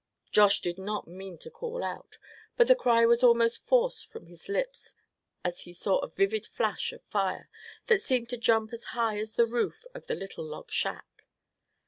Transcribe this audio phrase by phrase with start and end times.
[0.31, 2.17] Josh did not mean to call out,
[2.57, 4.95] but the cry was almost forced from his lips
[5.45, 7.47] as he saw a vivid flash of fire,
[7.85, 11.27] that seemed to jump as high as the roof of the little log shack.